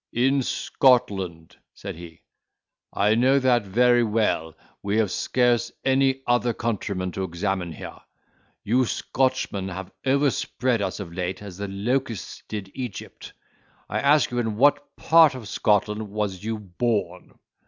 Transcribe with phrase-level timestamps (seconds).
[0.13, 2.23] "In Scotland," said he;
[2.91, 9.91] "I know that very well—we have scarce any other countrymen to examine here—you Scotchmen have
[10.03, 13.31] overspread us of late as the locusts did Egypt.
[13.87, 17.37] I ask you in what part of Scotland was you born?"